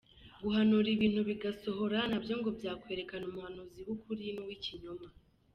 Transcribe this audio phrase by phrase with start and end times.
[0.43, 5.07] Guhanura ibintu bigasohora na byo ngo byakwerekana umuhanuzi w’ukuri n’uw’ibinyoma.